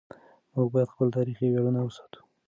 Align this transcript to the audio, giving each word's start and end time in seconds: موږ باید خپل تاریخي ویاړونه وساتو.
موږ 0.53 0.67
باید 0.73 0.93
خپل 0.93 1.07
تاریخي 1.17 1.45
ویاړونه 1.49 1.79
وساتو. 1.83 2.19